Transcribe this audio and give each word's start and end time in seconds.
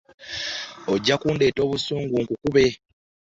Ojja 0.91 1.15
kundeeta 1.21 1.59
obusungu 1.65 2.15
nkukube. 2.23 2.65